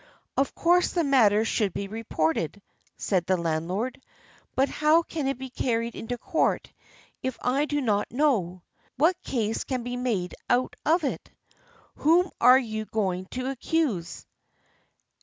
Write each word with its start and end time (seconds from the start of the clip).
^'Of 0.35 0.55
course 0.55 0.93
the 0.93 1.03
matter 1.03 1.45
should 1.45 1.75
be 1.75 1.87
reported," 1.87 2.59
said 2.97 3.27
the 3.27 3.37
landlord, 3.37 4.01
''but 4.57 4.67
how 4.67 5.01
it 5.01 5.07
can 5.09 5.31
be 5.37 5.51
carried 5.51 5.93
into 5.93 6.17
court 6.17 6.73
I 7.39 7.65
do 7.65 7.81
not 7.81 8.11
know. 8.11 8.63
What 8.97 9.21
case 9.21 9.63
can 9.63 9.83
be 9.83 9.97
made 9.97 10.33
out 10.49 10.75
of 10.87 11.03
it? 11.03 11.29
Whom 11.97 12.31
are 12.41 12.57
you 12.57 12.85
going 12.85 13.25
to 13.27 13.51
accuse? 13.51 14.25